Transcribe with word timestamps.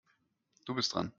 Du 0.65 0.73
bist 0.75 0.93
dran. 0.93 1.09